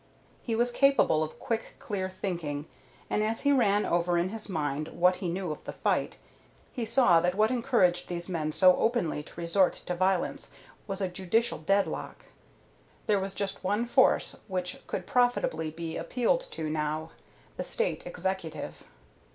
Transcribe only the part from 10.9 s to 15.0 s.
a judicial deadlock. There was just one force which